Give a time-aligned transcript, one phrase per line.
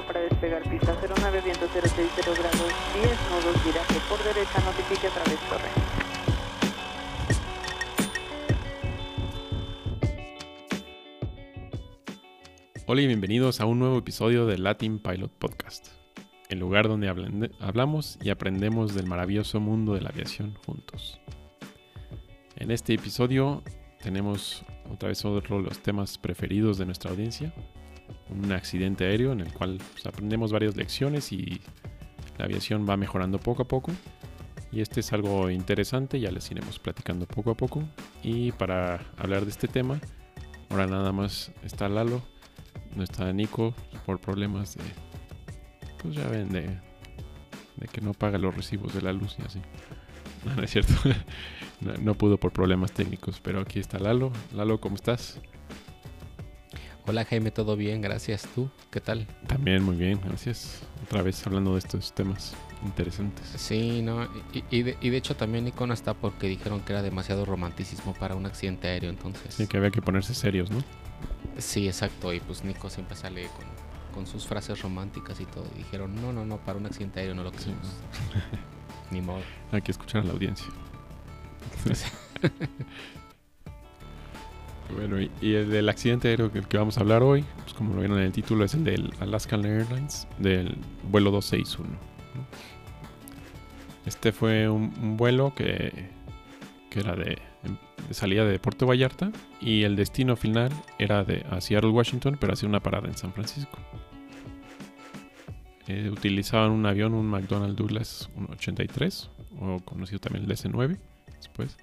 [0.00, 5.10] confirmado para despegar pista 09, viento 060 grados 10, nodos, viraje por derecha, notifique a
[5.10, 5.70] través torre.
[12.86, 15.88] Hola y bienvenidos a un nuevo episodio de Latin Pilot Podcast,
[16.48, 17.08] el lugar donde
[17.60, 21.20] hablamos y aprendemos del maravilloso mundo de la aviación juntos.
[22.56, 23.62] En este episodio
[24.02, 27.54] tenemos otra vez otro de los temas preferidos de nuestra audiencia,
[28.30, 31.60] un accidente aéreo en el cual pues, aprendemos varias lecciones y
[32.38, 33.92] la aviación va mejorando poco a poco.
[34.72, 37.82] Y este es algo interesante, ya les iremos platicando poco a poco.
[38.22, 40.00] Y para hablar de este tema,
[40.70, 42.22] ahora nada más está Lalo,
[42.94, 43.74] no está Nico
[44.06, 44.84] por problemas de,
[46.02, 46.78] pues ya ven, de,
[47.92, 49.60] que no paga los recibos de la luz y así.
[50.42, 50.94] No, no es cierto.
[52.00, 54.32] no, pudo por problemas técnicos, pero aquí está Lalo.
[54.54, 55.38] Lalo, ¿cómo estás?
[57.10, 58.46] Hola Jaime, todo bien, gracias.
[58.54, 59.26] ¿Tú qué tal?
[59.48, 60.80] También muy bien, gracias.
[61.02, 63.48] Otra vez hablando de estos temas interesantes.
[63.56, 64.28] Sí, no,
[64.70, 68.46] y, de, hecho también Nico no está porque dijeron que era demasiado romanticismo para un
[68.46, 69.54] accidente aéreo, entonces.
[69.54, 70.84] Sí, que había que ponerse serios, ¿no?
[71.58, 73.48] Sí, exacto, y pues Nico siempre sale
[74.14, 75.66] con, sus frases románticas y todo.
[75.74, 77.88] Y dijeron, no, no, no, para un accidente aéreo no lo quisimos.
[79.10, 79.42] Ni modo.
[79.72, 80.68] Hay que escuchar a la audiencia.
[84.94, 88.18] bueno, y, el del accidente aéreo que, vamos a hablar hoy, pues como lo vieron
[88.18, 90.76] en el título, es el del Alaskan Airlines, del
[91.10, 91.88] vuelo 261.
[94.06, 95.92] Este fue un, vuelo que,
[96.90, 97.38] que era de,
[98.08, 99.30] de, salida de Puerto Vallarta
[99.60, 103.32] y el destino final era de a Seattle, Washington, pero hacía una parada en San
[103.32, 103.78] Francisco.
[105.86, 110.98] Eh, utilizaban un avión, un McDonnell Douglas 83, o conocido también el DC-9,
[111.36, 111.76] después.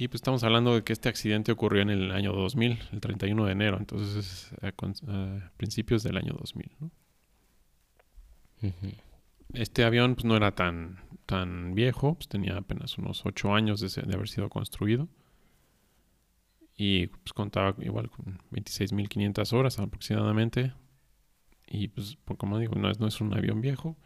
[0.00, 3.46] Y pues estamos hablando de que este accidente ocurrió en el año 2000, el 31
[3.46, 6.70] de enero, entonces a, principios del año 2000.
[9.54, 14.02] Este avión pues no era tan, tan viejo, pues tenía apenas unos 8 años de,
[14.02, 15.08] de haber sido construido.
[16.76, 20.74] Y pues contaba igual con 26.500 horas aproximadamente
[21.66, 23.96] y pues, como digo, no es, no es un avión viejo.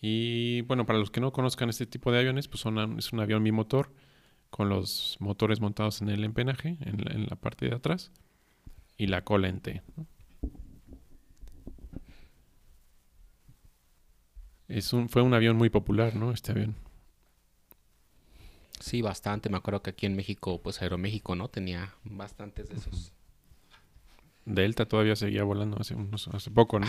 [0.00, 3.18] Y bueno, para los que no conozcan este tipo de aviones, pues son, es un
[3.18, 3.90] avión bimotor
[4.54, 8.12] con los motores montados en el empenaje, en la, parte de atrás,
[8.96, 9.82] y la cola en T.
[14.68, 16.30] Es un, fue un avión muy popular, ¿no?
[16.30, 16.76] Este avión.
[18.78, 19.48] Sí, bastante.
[19.48, 21.48] Me acuerdo que aquí en México, pues Aeroméxico, ¿no?
[21.48, 23.12] Tenía bastantes de esos.
[24.44, 26.86] Delta todavía seguía volando hace, unos, hace poco, ¿no?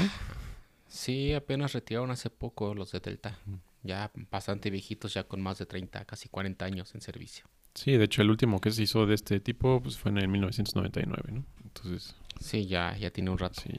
[0.87, 3.39] Sí, apenas retiraron hace poco los de Delta.
[3.81, 7.47] Ya bastante viejitos, ya con más de 30, casi 40 años en servicio.
[7.75, 10.27] Sí, de hecho el último que se hizo de este tipo pues, fue en el
[10.29, 11.45] 1999, ¿no?
[11.63, 12.15] Entonces...
[12.39, 13.61] Sí, ya, ya tiene un rato.
[13.61, 13.69] Sí,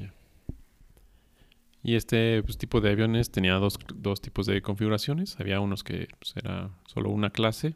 [1.83, 5.39] Y este pues, tipo de aviones tenía dos, dos, tipos de configuraciones.
[5.41, 7.75] Había unos que pues, era solo una clase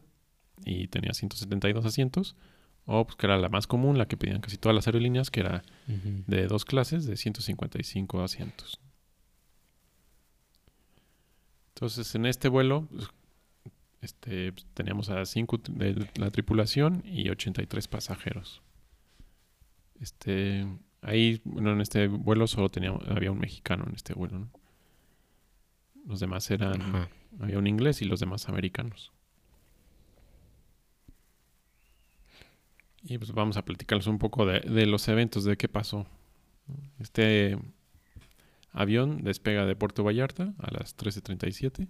[0.63, 2.35] y tenía 172 asientos
[2.85, 5.39] o pues, que era la más común, la que pedían casi todas las aerolíneas, que
[5.39, 8.79] era de dos clases de 155 asientos.
[11.75, 13.07] Entonces, en este vuelo, pues,
[14.01, 18.61] este, pues, teníamos a 5 de la tripulación y 83 pasajeros.
[19.99, 20.65] Este,
[21.01, 24.47] ahí, bueno, en este vuelo solo teníamos, había un mexicano en este vuelo,
[26.07, 27.09] Los demás eran,
[27.39, 29.11] había un inglés y los demás americanos.
[33.03, 36.07] Y pues vamos a platicarles un poco de, los eventos, de qué pasó.
[36.99, 37.57] Este
[38.71, 41.87] avión despega de Puerto Vallarta a las 13.37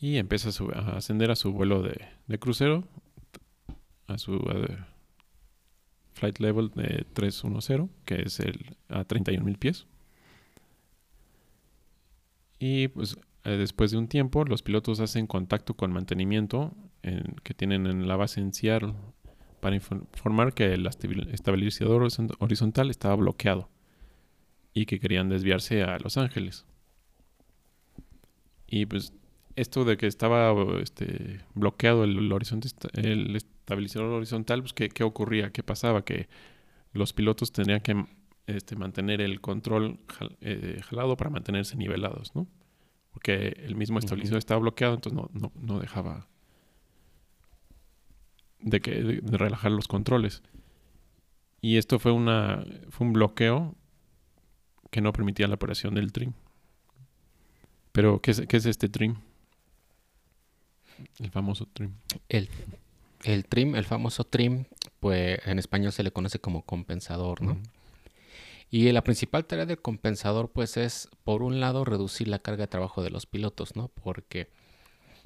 [0.00, 2.84] y empieza a, ascender a su vuelo de, crucero,
[4.06, 4.40] a su
[6.14, 9.86] flight level de 310, que es el a 31.000 pies.
[12.58, 16.74] Y pues eh, después de un tiempo, los pilotos hacen contacto con mantenimiento
[17.42, 18.92] que tienen en la base en Seattle
[19.60, 22.06] para informar que el estabilizador
[22.38, 23.70] horizontal estaba bloqueado
[24.74, 26.66] y que querían desviarse a Los Ángeles.
[28.66, 29.14] Y pues
[29.56, 35.50] esto de que estaba este, bloqueado el, horizonte, el estabilizador horizontal, pues ¿qué, ocurría?
[35.50, 36.04] ¿Qué pasaba?
[36.04, 36.28] Que
[36.92, 38.06] los pilotos tendrían que
[38.46, 40.00] este, mantener el control
[40.40, 42.46] eh, jalado para mantenerse nivelados, ¿no?
[43.12, 46.28] Porque el mismo estabilizador estaba bloqueado, entonces no, no dejaba
[48.60, 50.42] de, que, de, relajar los controles.
[51.60, 53.76] Y esto fue, una, fue un bloqueo
[54.90, 56.32] que no permitía la operación del trim.
[57.92, 59.16] Pero, ¿qué es, qué es este trim?
[61.18, 61.92] El famoso trim.
[62.28, 62.48] El,
[63.24, 64.64] el trim, el famoso trim,
[65.00, 67.58] pues en español se le conoce como compensador, ¿no?
[68.70, 72.68] Y la principal tarea del compensador, pues, es, por un lado, reducir la carga de
[72.68, 73.88] trabajo de los pilotos, ¿no?
[73.88, 74.48] Porque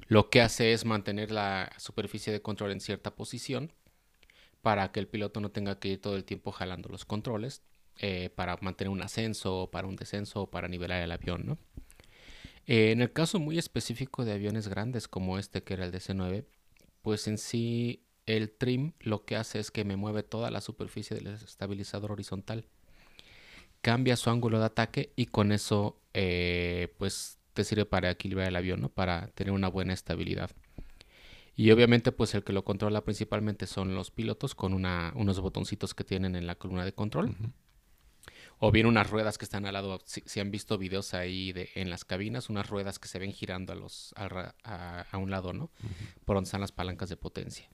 [0.07, 3.71] lo que hace es mantener la superficie de control en cierta posición
[4.63, 7.61] para que el piloto no tenga que ir todo el tiempo jalando los controles
[7.99, 11.57] eh, para mantener un ascenso, para un descenso, o para nivelar el avión, ¿no?
[12.67, 16.45] Eh, en el caso muy específico de aviones grandes como este que era el DC-9,
[17.01, 21.15] pues en sí el trim lo que hace es que me mueve toda la superficie
[21.15, 22.65] del estabilizador horizontal.
[23.81, 28.55] Cambia su ángulo de ataque y con eso eh, pues te sirve para equilibrar el
[28.55, 28.89] avión, ¿no?
[28.89, 30.49] Para tener una buena estabilidad.
[31.55, 35.93] Y obviamente pues el que lo controla principalmente son los pilotos con una, unos botoncitos
[35.93, 37.35] que tienen en la columna de control
[38.59, 41.89] o bien unas ruedas que están al lado, si, han visto videos ahí de, en
[41.89, 45.71] las cabinas, unas ruedas que se ven girando a, los, a, un lado, ¿no?
[46.23, 47.69] Por donde están las palancas de potencia.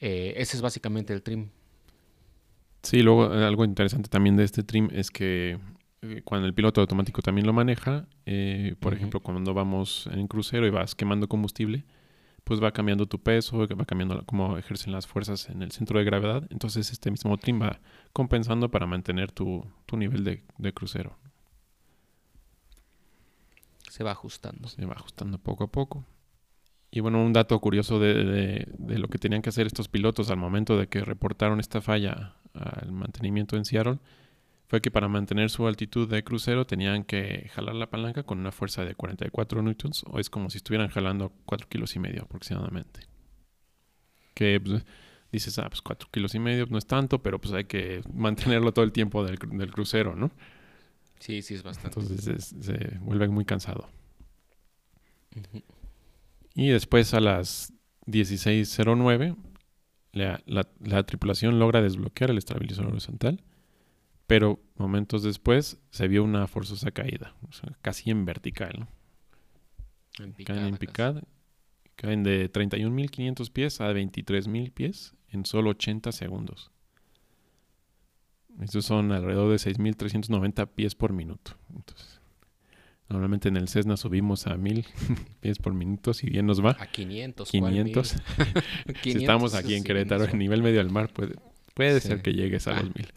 [0.00, 1.50] Eh, ese es básicamente el trim.
[2.82, 5.58] Sí, luego eh, algo interesante también de este trim es que
[6.02, 8.06] eh, cuando el piloto automático también lo maneja,
[8.80, 11.84] por ejemplo, cuando vamos en crucero y vas quemando combustible,
[12.48, 16.06] pues va cambiando tu peso, va cambiando cómo ejercen las fuerzas en el centro de
[16.06, 16.46] gravedad.
[16.48, 17.78] Entonces este mismo trim va
[18.14, 21.18] compensando para mantener tu, nivel de, crucero.
[23.90, 24.66] Se va ajustando.
[24.66, 26.06] Se va ajustando poco a poco.
[26.90, 30.38] Y bueno, un dato curioso de, de, lo que tenían que hacer estos pilotos al
[30.38, 33.98] momento de que reportaron esta falla al mantenimiento en Seattle
[34.68, 38.52] fue que para mantener su altitud de crucero tenían que jalar la palanca con una
[38.52, 43.00] fuerza de 44 newtons, o es como si estuvieran jalando 4 kilos y medio aproximadamente.
[44.34, 44.84] Que pues,
[45.32, 48.72] dices, ah, pues 4 kilos y medio no es tanto, pero pues hay que mantenerlo
[48.72, 50.30] todo el tiempo del, crucero, ¿no?
[51.18, 51.98] Sí, sí, es bastante.
[51.98, 53.88] Entonces se vuelve muy cansado.
[56.54, 57.72] Y después a las
[58.06, 59.34] 16.09,
[60.12, 63.42] la, la tripulación logra desbloquear el estabilizador horizontal
[64.28, 67.34] pero momentos después se vio una forzosa caída,
[67.80, 68.86] casi en vertical.
[70.18, 71.22] En caen en picada.
[71.96, 76.70] Caen de 31.500 pies a 23.000 pies en solo 80 segundos.
[78.60, 81.56] Estos son alrededor de 6.390 pies por minuto.
[81.74, 82.20] Entonces,
[83.08, 84.84] normalmente en el Cessna subimos a 1.000
[85.40, 86.76] pies por minuto, si bien nos va.
[86.78, 87.50] A 500.
[87.50, 88.08] 500.
[89.02, 91.36] si estamos aquí en Querétaro, en nivel medio del mar, puede,
[91.72, 93.08] puede ser que llegues a los 1.000.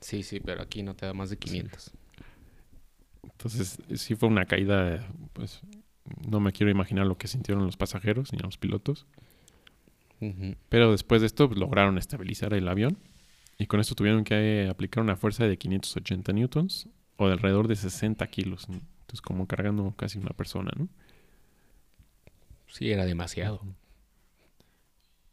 [0.00, 1.92] Sí, sí, pero aquí no te da más de 500.
[3.22, 5.60] Entonces, sí fue una caída, pues
[6.26, 9.06] no me quiero imaginar lo que sintieron los pasajeros ni los pilotos.
[10.68, 12.98] Pero después de esto pues, lograron estabilizar el avión
[13.56, 17.76] y con esto tuvieron que aplicar una fuerza de 580 newtons o de alrededor de
[17.76, 18.66] 60 kilos.
[18.68, 20.88] Entonces, como cargando casi una persona, ¿no?
[22.66, 23.62] Sí, era demasiado.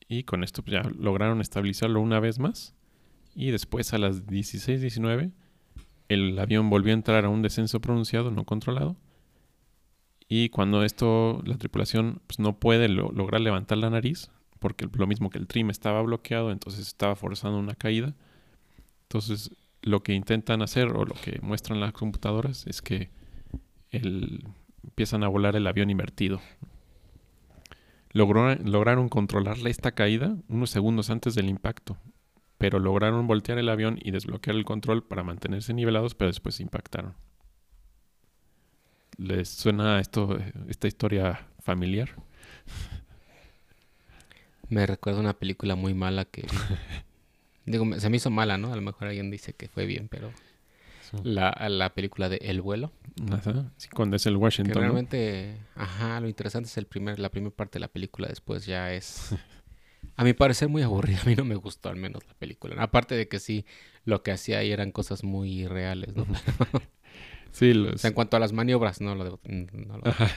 [0.08, 2.76] Y con esto pues, ya lograron estabilizarlo una vez más
[3.36, 5.32] y después a las 16:19
[6.08, 8.96] el avión volvió a entrar a un descenso pronunciado no controlado.
[10.28, 15.30] Y cuando esto, la tripulación pues, no puede lograr levantar la nariz, porque lo mismo
[15.30, 18.16] que el trim estaba bloqueado, entonces estaba forzando una caída.
[19.04, 23.12] Entonces, lo que intentan hacer o lo que muestran las computadoras es que
[23.92, 24.44] el,
[24.84, 26.42] empiezan a volar el avión invertido.
[28.14, 31.98] lograron controlarle esta caída unos segundos antes del impacto
[32.58, 37.16] pero lograron voltear el avión y desbloquear el control para mantenerse nivelados, pero después impactaron.
[39.18, 42.16] ¿Les suena esto, esta historia familiar?
[44.70, 46.46] Me recuerda una película muy mala que...
[47.66, 48.74] digo, se me hizo mala, ¿no?
[48.74, 50.32] A lo mejor alguien dice que fue bien, pero...
[51.24, 52.92] La, la, película de El vuelo.
[53.32, 53.72] Ajá.
[53.78, 54.74] Sí, cuando es el Washington.
[54.74, 58.66] Que realmente, ajá, lo interesante es el primer, la primera parte de la película, después
[58.66, 59.34] ya es
[60.16, 61.20] a mi parecer muy aburrida.
[61.24, 62.76] A mí no me gustó al menos la película.
[62.82, 63.66] Aparte de que sí,
[64.04, 66.26] lo que hacía ahí eran cosas muy reales, ¿no?
[67.52, 69.40] sí, o sea, en cuanto a las maniobras, no lo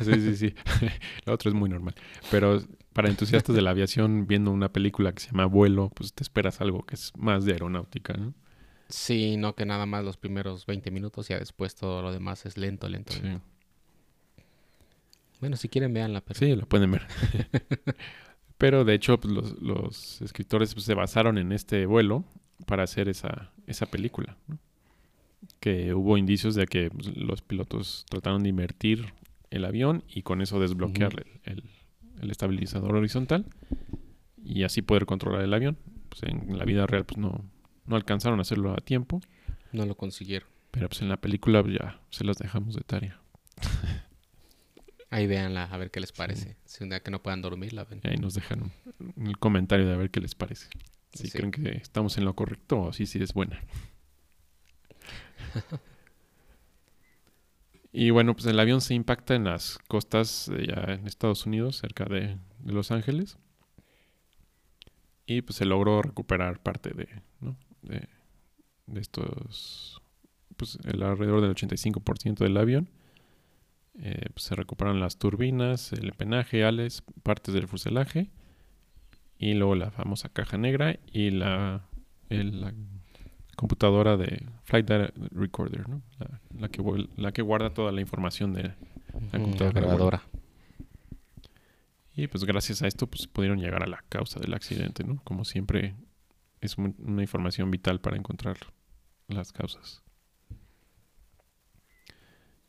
[0.05, 0.55] sí, sí, sí.
[1.27, 1.95] lo otro es muy normal.
[2.31, 6.23] Pero para entusiastas de la aviación, viendo una película que se llama Vuelo, pues te
[6.23, 8.35] esperas algo que es más de aeronáutica, ¿no?
[8.89, 12.47] Sí, no que nada más los primeros 20 minutos y ya después todo lo demás
[12.47, 13.13] es lento, lento.
[13.13, 13.21] Sí.
[15.41, 16.21] Bueno, si quieren, véanla.
[16.23, 16.39] Pero...
[16.39, 17.07] Sí, lo pueden ver.
[18.59, 22.25] Pero de hecho, pues, los, escritores pues, se basaron en este vuelo
[22.67, 24.37] para hacer esa, esa película.
[25.61, 29.15] Que hubo indicios de que pues, los pilotos trataron de invertir
[29.51, 31.63] el avión y con eso desbloquear el,
[32.29, 33.47] estabilizador horizontal
[34.45, 35.79] y así poder controlar el avión.
[36.09, 37.45] Pues en la vida real pues no,
[37.87, 39.21] no alcanzaron a hacerlo a tiempo.
[39.73, 40.49] No lo consiguieron.
[40.73, 43.21] Pero pues en la película ya se las dejamos de tarea.
[45.11, 46.57] Ahí véanla, a ver qué les parece.
[46.67, 48.01] Si un día que no puedan dormir, la ven.
[48.05, 48.71] Ahí nos dejan
[49.17, 50.69] un, comentario de a ver qué les parece.
[51.15, 51.39] Si Sí.
[51.39, 53.59] creen que estamos en lo correcto o si sí es buena.
[57.93, 61.77] y bueno, pues el avión se impacta en las costas de ya en Estados Unidos,
[61.79, 63.39] cerca de, de Los Ángeles.
[65.27, 67.09] Y pues se logró recuperar parte de,
[67.41, 67.57] ¿no?
[67.83, 68.07] de,
[68.87, 70.01] de estos,
[70.57, 72.89] pues el alrededor del 85% del avión.
[74.01, 78.31] Eh, pues, se recuperaron las turbinas, el empenaje, ales, partes del fuselaje
[79.39, 81.87] y luego la famosa caja negra y la,
[82.29, 82.73] el- la
[83.57, 86.01] computadora de Flight Data Recorder, ¿no?
[86.21, 88.75] La, la que, vuel- la que guarda toda la información de...
[89.33, 90.23] La computadora grabadora.
[92.15, 95.21] Y pues gracias a esto pues pudieron llegar a la causa del accidente, ¿no?
[95.25, 95.95] Como siempre
[96.61, 98.57] es una información vital para encontrar
[99.29, 100.03] las causas.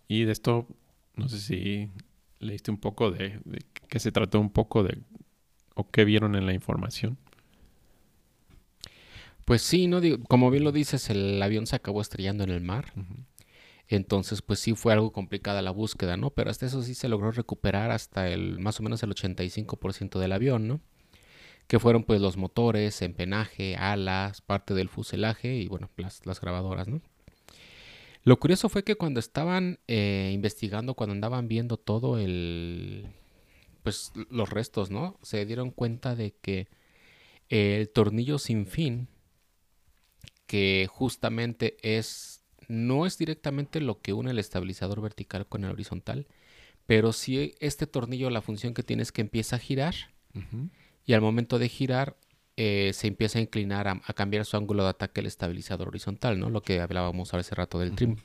[0.08, 0.68] Y de esto,
[1.20, 1.92] no sé si
[2.40, 5.00] leíste un poco de, de qué se trató un poco de
[5.76, 7.18] o qué vieron en la información.
[9.46, 12.62] Pues sí, no digo, como bien lo dices, el avión se acabó estrellando en el
[12.62, 12.94] mar.
[13.88, 16.30] Entonces, pues sí fue algo complicada la búsqueda, ¿no?
[16.30, 20.34] Pero hasta eso sí se logró recuperar hasta el más o menos el 85% del
[20.34, 20.82] avión, ¿no?
[21.68, 26.88] Que fueron pues los motores, empenaje, alas, parte del fuselaje y bueno, las, las grabadoras,
[26.88, 27.02] ¿no?
[28.24, 33.08] Lo curioso fue que cuando estaban eh, investigando, cuando andaban viendo todo el,
[33.84, 35.18] pues los restos, ¿no?
[35.22, 36.68] Se dieron cuenta de que
[37.50, 39.08] el tornillo sin fin,
[40.46, 46.28] que justamente es, no es directamente lo que une el estabilizador vertical con el horizontal,
[46.86, 49.96] pero sí este tornillo, la función que tiene es que empieza a girar
[51.06, 52.18] y al momento de girar
[52.62, 56.38] eh, se empieza a inclinar a, a cambiar su ángulo de ataque el estabilizador horizontal,
[56.38, 56.50] ¿no?
[56.50, 58.18] Lo que hablábamos hace rato del trim.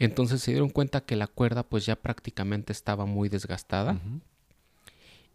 [0.00, 4.00] Entonces se dieron cuenta que la cuerda pues ya prácticamente estaba muy desgastada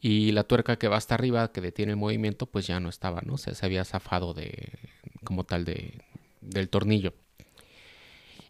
[0.02, 3.22] y la tuerca que va hasta arriba que detiene el movimiento pues ya no estaba,
[3.22, 3.38] ¿no?
[3.38, 4.74] Se, se había zafado de
[5.24, 5.94] como tal de,
[6.42, 7.14] del tornillo.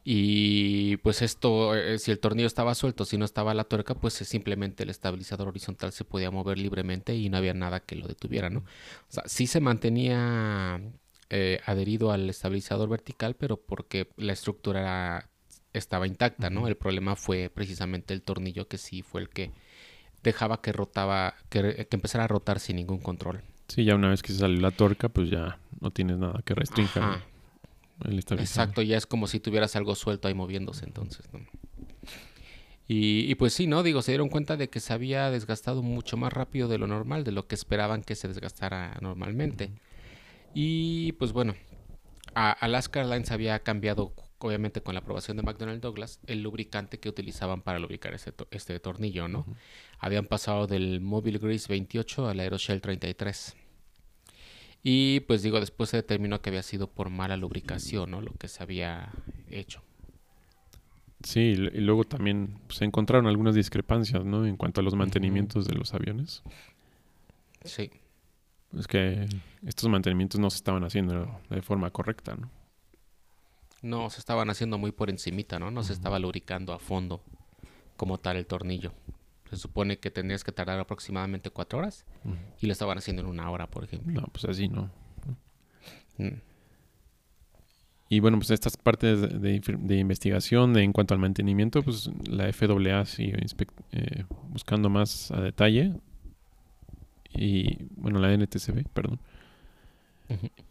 [0.08, 4.14] Y pues esto, eh, si el tornillo estaba suelto, si no estaba la tuerca, pues
[4.14, 8.52] simplemente el estabilizador horizontal se podía mover libremente y no había nada que lo detuviera,
[8.52, 8.60] ¿no?
[8.60, 8.64] O
[9.12, 10.80] sea, sí se mantenía
[11.32, 15.30] eh, adherido al estabilizador vertical, pero porque la estructura era-
[15.74, 16.68] estaba intacta, ¿no?
[16.68, 19.52] El problema fue precisamente el tornillo que sí fue el que
[20.24, 23.42] dejaba que rotaba, que, que empezara a rotar sin ningún control.
[23.68, 26.54] Sí, ya una vez que se salió la torca, pues ya no tienes nada que
[26.54, 27.22] restrinja Ajá.
[28.04, 28.20] El.
[28.42, 31.40] Exacto, ya es como si tuvieras algo suelto ahí moviéndose entonces, ¿no?
[32.88, 33.82] Y, y pues sí, ¿no?
[33.82, 37.24] Digo, se dieron cuenta de que se había desgastado mucho más rápido de lo normal,
[37.24, 39.72] de lo que esperaban que se desgastara normalmente.
[40.54, 41.56] Y pues bueno,
[42.36, 47.10] a- Alaska Airlines había cambiado, obviamente con la aprobación de McDonnell Douglas, el lubricante que
[47.10, 49.48] utilizaban para lubricar to- este tornillo, ¿no?
[49.98, 53.56] Habían pasado del Mobile Grease 28 al Aeroshell 33.
[54.88, 58.22] Y pues digo, después se determinó que había sido por mala lubricación, ¿no?
[58.22, 59.12] Lo que se había
[59.50, 59.82] hecho.
[61.24, 64.46] Sí, y luego también pues, se encontraron algunas discrepancias, ¿no?
[64.46, 66.44] En cuanto a los mantenimientos de los aviones.
[67.64, 67.90] Sí.
[68.78, 69.28] Es que
[69.66, 72.52] estos mantenimientos no se estaban haciendo de forma correcta, ¿no?
[73.82, 75.72] No, se estaban haciendo muy por encimita, ¿no?
[75.72, 77.24] No se estaba lubricando a fondo
[77.98, 78.94] como tal el tornillo.
[79.56, 82.06] Se supone que tendrías que tardar aproximadamente cuatro horas
[82.62, 84.14] y lo estaban haciendo en una hora, por ejemplo.
[84.22, 84.90] No, pues así no.
[86.18, 86.28] Mm.
[88.08, 91.82] Y bueno, pues estas partes de, de inf- de investigación de- en cuanto al mantenimiento,
[91.82, 93.38] pues la FAA sigue
[93.92, 95.94] eh, buscando más a detalle.
[97.34, 99.20] Y bueno, la NTCB, perdón.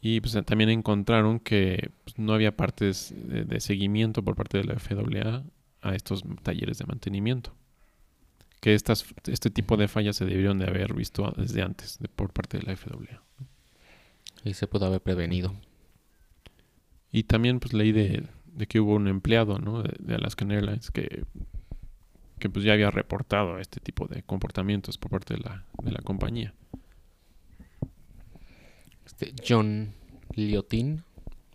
[0.01, 4.65] Y pues también encontraron que pues, no había partes de, de seguimiento por parte de
[4.65, 5.45] la FAA
[5.83, 7.53] a estos talleres de mantenimiento.
[8.65, 12.33] Que estas, este tipo de fallas se debieron de haber visto desde antes de, por
[12.33, 13.23] parte de la FAA.
[14.43, 15.55] Y se pudo haber prevenido.
[17.13, 19.83] Y también pues leí de, de que hubo un empleado, ¿no?
[19.83, 21.27] De, de Alaskan Airlines que,
[22.39, 26.01] que pues ya había reportado este tipo de comportamientos por parte de la, de la
[26.01, 26.55] compañía.
[29.05, 29.93] Este, John
[30.37, 31.05] Liotin,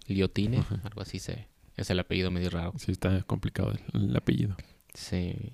[0.06, 0.80] Liotine, Ajá.
[0.84, 2.74] algo así se, es el apellido medio raro.
[2.78, 4.56] Sí, está complicado el, el apellido.
[4.94, 5.54] Sí,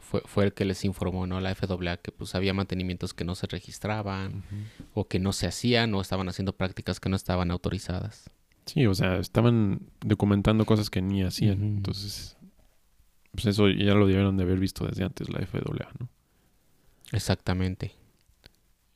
[0.00, 1.40] fue, fue, el que les informó, ¿no?
[1.40, 4.44] La FAA que pues había mantenimientos que no se registraban
[4.94, 8.30] o que no se hacían o estaban haciendo prácticas que no estaban autorizadas.
[8.66, 11.62] Sí, o sea, estaban documentando cosas que ni hacían.
[11.62, 12.36] Entonces,
[13.32, 16.08] pues eso ya lo debieron de haber visto desde antes la FAA, ¿no?
[17.12, 17.92] Exactamente.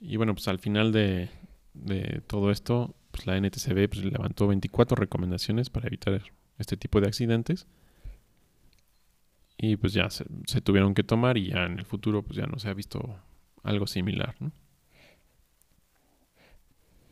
[0.00, 1.30] Y bueno, pues al final de,
[1.74, 6.22] de todo esto, pues la NTCB pues, levantó 24 recomendaciones para evitar
[6.58, 7.66] este tipo de accidentes.
[9.58, 12.46] Y pues ya se, se tuvieron que tomar y ya en el futuro pues ya
[12.46, 13.18] no se ha visto
[13.62, 14.52] algo similar, ¿no?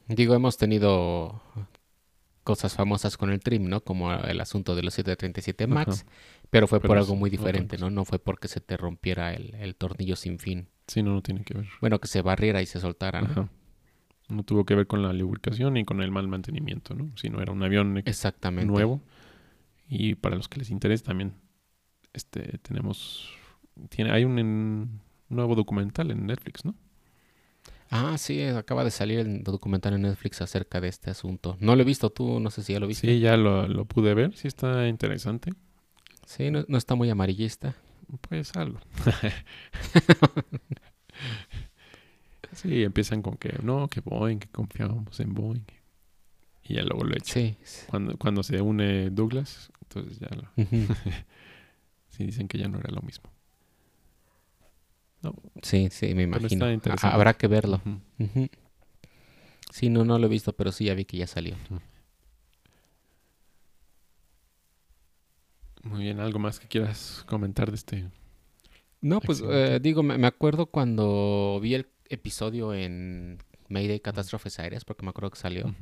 [0.08, 1.42] Digo, hemos tenido
[2.42, 3.80] cosas famosas con el trim, ¿no?
[3.80, 6.04] Como el asunto de los 737 MAX,
[6.50, 7.78] pero fue por algo muy diferente.
[7.78, 7.88] ¿no?
[7.90, 10.68] No fue porque se te rompiera el, el tornillo sin fin.
[10.86, 11.66] Sí, no, no tiene que ver.
[11.80, 13.30] Bueno, que se barriera y se soltara, ¿no?
[13.30, 13.48] Ajá.
[14.28, 17.10] No tuvo que ver con la lubricación ni con el mal mantenimiento, ¿no?
[17.16, 18.70] Sino era un avión Exactamente.
[18.70, 19.02] nuevo.
[19.88, 21.34] Y para los que les interese también,
[22.14, 23.30] este, tenemos,
[23.90, 26.74] tiene, hay un, en- nuevo documental en Netflix, ¿no?
[27.90, 31.56] Ah, sí, acaba de salir el documental en Netflix acerca de este asunto.
[31.60, 33.06] No lo he visto tú, no sé si ya lo viste.
[33.06, 35.52] Sí, ya lo, lo pude ver, sí está interesante.
[36.26, 37.74] Sí, no, no está muy amarillista.
[38.28, 38.80] Pues algo.
[42.52, 45.64] sí, empiezan con que no, que Boeing, que confiábamos en Boeing.
[46.64, 47.56] Y ya luego lo echan.
[47.62, 47.84] Sí.
[47.88, 50.48] Cuando, cuando se une Douglas, entonces ya lo-
[52.16, 53.28] Sí dicen que ya no era lo mismo.
[55.22, 56.66] No, Sí, sí, me imagino.
[57.02, 57.80] Habrá que verlo.
[57.84, 58.00] ujú.
[58.18, 58.48] Ujú.
[59.70, 61.56] Sí, no, no lo he visto, pero sí ya vi que ya salió.
[65.82, 68.10] Muy bien, ¿algo más que quieras comentar de este?
[69.00, 75.02] No, pues eh, digo, me, acuerdo cuando vi el episodio en Mayday Catástrofes Aéreas, porque
[75.02, 75.74] me acuerdo que salió,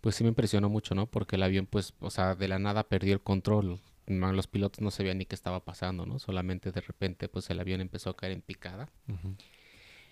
[0.00, 1.06] pues sí me impresionó mucho, ¿no?
[1.06, 3.80] Porque el avión, pues, o sea, de la nada perdió el control.
[4.06, 6.18] Los pilotos no sabían ni qué estaba pasando, ¿no?
[6.18, 8.90] Solamente de repente, pues el avión empezó a caer en picada.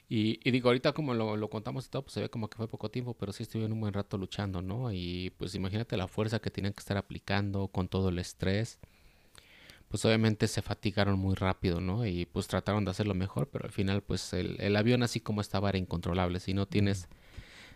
[0.08, 2.56] Y, y digo, ahorita como lo, lo contamos y todo, pues se ve como que
[2.56, 4.92] fue poco tiempo, pero sí estuvieron un buen rato luchando, ¿no?
[4.92, 8.78] Y pues imagínate la fuerza que tenían que estar aplicando con todo el estrés.
[9.88, 12.06] Pues obviamente se fatigaron muy rápido, ¿no?
[12.06, 15.40] Y pues trataron de hacerlo mejor, pero al final pues el, el avión así como
[15.40, 16.40] estaba era incontrolable.
[16.40, 17.08] Si no tienes,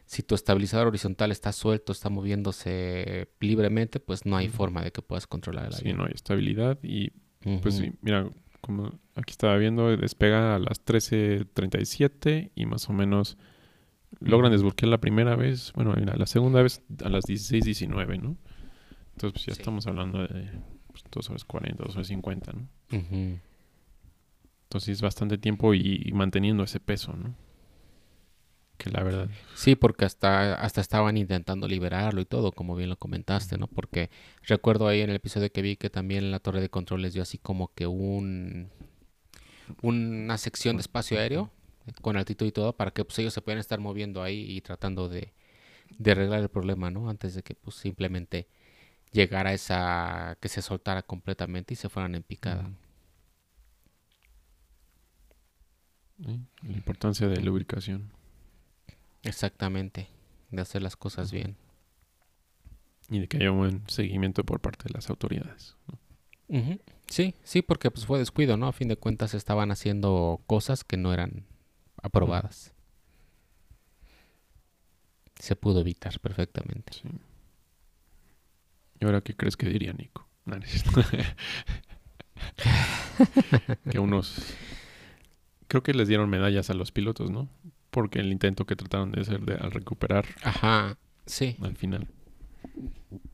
[0.07, 5.03] si tu estabilizador horizontal está suelto, está moviéndose libremente, pues no hay forma de que
[5.03, 5.99] puedas controlar el Sí, avión.
[5.99, 7.11] no hay estabilidad y
[7.63, 8.29] pues sí, mira,
[8.61, 13.37] como aquí estaba viendo, despega a las 13.37 y más o menos
[14.21, 18.37] logran desbloquear la primera vez, bueno, mira, la segunda vez a las 16.19, ¿no?
[19.13, 19.61] Entonces pues ya Sí.
[19.61, 20.51] estamos hablando de
[20.89, 22.69] pues, 2 horas 40, 2 horas 50, ¿no?
[24.65, 27.35] Entonces es bastante tiempo y, y manteniendo ese peso, ¿no?
[28.77, 32.97] Que la verdad, Sí, porque hasta, hasta estaban intentando liberarlo y todo, como bien lo
[32.97, 33.69] comentaste, ¿no?
[33.69, 34.11] Porque
[34.43, 37.23] recuerdo ahí en el episodio que vi que también la torre de control les dio
[37.23, 38.71] así como que un
[39.83, 41.51] una sección de espacio aéreo
[42.03, 45.09] con altitud y todo para que pues, ellos se puedan estar moviendo ahí y tratando
[45.09, 45.33] de,
[45.99, 47.09] de arreglar el problema, ¿no?
[47.09, 48.49] Antes de que pues simplemente
[49.13, 52.71] llegara esa que se soltara completamente y se fueran en picada.
[56.19, 58.11] La importancia de lubricación
[59.27, 60.09] Exactamente,
[60.51, 61.57] de hacer las cosas bien.
[63.11, 65.77] y de que haya un buen seguimiento por parte de las autoridades.
[65.89, 65.99] ¿no?
[67.09, 68.69] Sí, sí, porque pues fue descuido, ¿no?
[68.69, 71.45] A fin de cuentas estaban haciendo cosas que no eran
[72.03, 72.73] aprobadas.
[75.39, 76.95] Se pudo evitar perfectamente.
[76.95, 77.03] Sí.
[79.01, 80.27] ¿Y ahora qué crees que diría Nico?
[80.47, 80.61] No,
[83.91, 84.55] que unos...
[85.67, 87.49] Creo que les dieron medallas a los pilotos, ¿no?
[87.97, 92.07] Porque el intento que trataron de hacer de, al recuperar Ajá, sí, al final.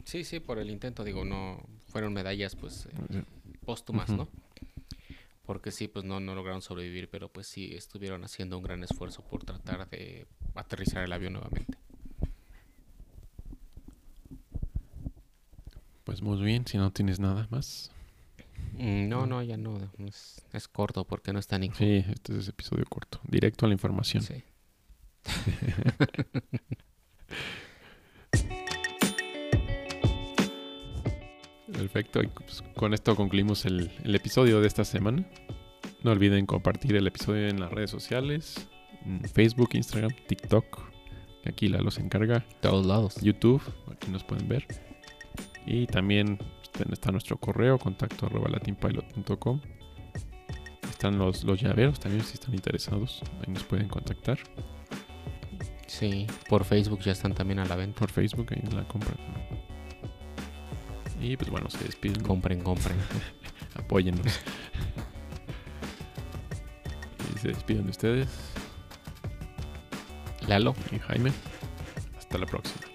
[0.04, 3.24] sí, sí, por el intento, digo, no fueron medallas pues eh,
[3.64, 4.08] póstumas.
[4.10, 4.28] ¿no?
[5.46, 9.22] Porque sí, pues no, no lograron sobrevivir, pero pues sí estuvieron haciendo un gran esfuerzo
[9.28, 11.76] por tratar de aterrizar el avión nuevamente.
[16.04, 17.90] Pues muy bien, si no tienes nada más.
[18.78, 21.74] Mm, No, no, ya no, es, es corto porque no está Nico.
[21.74, 23.18] Sí, este es episodio corto.
[23.26, 24.22] Directo a la información.
[24.22, 24.44] Sí.
[31.72, 32.22] Perfecto.
[32.22, 35.26] Y pues, con esto concluimos el, el episodio de esta semana.
[36.02, 38.68] No olviden compartir el episodio en las redes sociales.
[39.32, 40.90] Facebook, Instagram, TikTok.
[41.42, 42.44] Que aquí la los encarga.
[42.60, 43.20] Todos lados.
[43.20, 44.66] YouTube, aquí nos pueden ver.
[45.66, 46.38] Y también
[46.90, 49.60] está nuestro correo, contacto arroba latinpilot.com.
[50.88, 53.22] Están los, los llaveros también, si están interesados.
[53.40, 54.38] Ahí nos pueden contactar.
[55.98, 57.98] Sí, por Facebook ya están también a la venta.
[57.98, 59.14] Por Facebook, ahí en la compra.
[61.20, 62.22] Y pues bueno, se despiden.
[62.22, 62.96] Compren, compren.
[63.74, 64.26] Apóyennos.
[67.34, 68.28] y se despiden de ustedes.
[70.48, 70.74] Lalo.
[70.90, 71.30] Y Jaime.
[72.16, 72.91] Hasta la próxima.